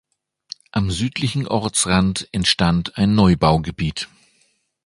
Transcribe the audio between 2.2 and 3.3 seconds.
entstand ein